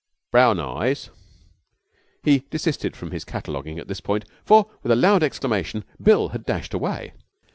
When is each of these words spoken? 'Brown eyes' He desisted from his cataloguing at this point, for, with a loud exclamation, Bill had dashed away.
'Brown 0.31 0.59
eyes' 0.59 1.11
He 2.23 2.39
desisted 2.49 2.95
from 2.97 3.11
his 3.11 3.23
cataloguing 3.23 3.77
at 3.77 3.87
this 3.87 4.01
point, 4.01 4.25
for, 4.43 4.67
with 4.81 4.91
a 4.91 4.95
loud 4.95 5.21
exclamation, 5.21 5.83
Bill 6.01 6.29
had 6.29 6.43
dashed 6.43 6.73
away. 6.73 7.13